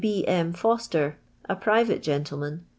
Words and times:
1*. 0.03 0.23
M. 0.27 0.51
F(ir.<.ter. 0.55 1.17
a 1.47 1.55
private 1.55 2.01
gentl 2.01 2.39
man. 2.39 2.65